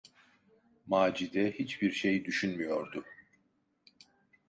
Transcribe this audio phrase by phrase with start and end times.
[0.87, 3.05] Macide hiçbir şey düşünmüyordu.